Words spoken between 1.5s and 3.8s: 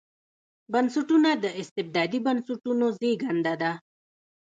استبدادي بنسټونو زېږنده ده.